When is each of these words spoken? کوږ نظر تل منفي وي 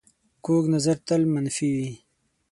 کوږ 0.45 0.63
نظر 0.75 0.97
تل 1.07 1.21
منفي 1.33 1.69
وي 1.77 1.91